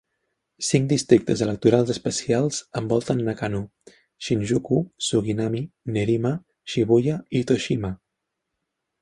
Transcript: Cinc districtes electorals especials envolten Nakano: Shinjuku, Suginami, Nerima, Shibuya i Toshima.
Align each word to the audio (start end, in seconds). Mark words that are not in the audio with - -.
Cinc 0.67 0.85
districtes 0.91 1.43
electorals 1.45 1.91
especials 1.93 2.61
envolten 2.81 3.21
Nakano: 3.27 3.61
Shinjuku, 4.29 4.81
Suginami, 5.09 5.63
Nerima, 5.99 6.33
Shibuya 6.75 7.21
i 7.41 7.45
Toshima. 7.55 7.95